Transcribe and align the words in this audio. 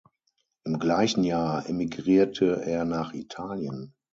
Im 0.63 0.79
gleichen 0.79 1.23
Jahr 1.23 1.69
emigrierte 1.69 2.65
er 2.65 2.85
nach 2.85 3.13
Italien. 3.13 3.93